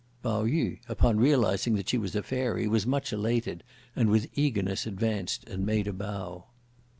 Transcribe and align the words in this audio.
Pao 0.23 0.45
yü, 0.45 0.79
upon 0.89 1.19
realising 1.19 1.75
that 1.75 1.87
she 1.89 1.99
was 1.99 2.15
a 2.15 2.23
fairy, 2.23 2.67
was 2.67 2.87
much 2.87 3.13
elated; 3.13 3.63
and 3.95 4.09
with 4.09 4.31
eagerness 4.35 4.87
advanced 4.87 5.47
and 5.47 5.63
made 5.63 5.85
a 5.85 5.93
bow. 5.93 6.45